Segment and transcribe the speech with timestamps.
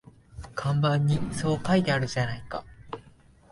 [0.55, 2.65] 看板にそう書いてあるじゃないか